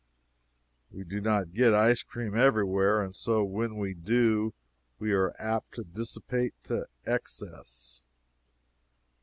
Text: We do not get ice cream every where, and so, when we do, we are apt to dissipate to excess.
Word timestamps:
We 0.89 1.03
do 1.03 1.21
not 1.21 1.53
get 1.53 1.75
ice 1.75 2.01
cream 2.01 2.35
every 2.35 2.63
where, 2.65 3.03
and 3.03 3.15
so, 3.15 3.43
when 3.43 3.77
we 3.77 3.93
do, 3.93 4.55
we 4.97 5.11
are 5.11 5.35
apt 5.39 5.75
to 5.75 5.83
dissipate 5.83 6.55
to 6.63 6.87
excess. 7.05 8.01